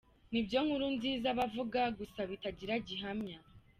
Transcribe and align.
Nibyo 0.31 0.59
Nkurunziza 0.65 1.27
aba 1.33 1.43
avuga 1.47 1.81
gusa 1.99 2.19
bitagira 2.29 2.73
gihamya. 2.87 3.37